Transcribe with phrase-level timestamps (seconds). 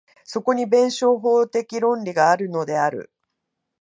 [0.23, 3.11] そこに弁証法的論理があるのである。